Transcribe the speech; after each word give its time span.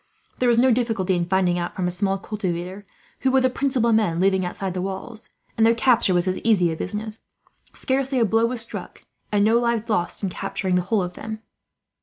There 0.39 0.49
was 0.49 0.57
no 0.57 0.71
difficulty 0.71 1.13
in 1.15 1.27
finding 1.27 1.59
out, 1.59 1.75
from 1.75 1.85
a 1.87 1.91
small 1.91 2.17
cultivator, 2.17 2.87
who 3.19 3.29
were 3.29 3.39
the 3.41 3.51
principal 3.51 3.93
men 3.93 4.19
living 4.19 4.43
outside 4.43 4.73
the 4.73 4.81
walls; 4.81 5.29
and 5.55 5.63
their 5.63 5.75
capture 5.75 6.15
was 6.15 6.27
as 6.27 6.39
easy 6.39 6.71
a 6.71 6.75
business. 6.75 7.21
Scarcely 7.75 8.17
a 8.17 8.25
blow 8.25 8.47
was 8.47 8.61
struck, 8.61 9.03
and 9.31 9.45
no 9.45 9.59
lives 9.59 9.89
lost, 9.89 10.23
in 10.23 10.29
capturing 10.29 10.73
the 10.73 10.81
whole 10.81 11.03
of 11.03 11.13
them." 11.13 11.43